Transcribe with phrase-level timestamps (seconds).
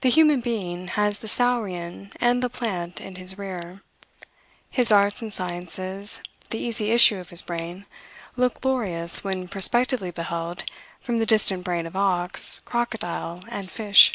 [0.00, 3.82] The human being has the saurian and the plant in his rear.
[4.70, 7.84] His arts and sciences, the easy issue of his brain,
[8.38, 10.64] look glorious when prospectively beheld
[11.02, 14.12] from the distant brain of ox, crocodile, and fish.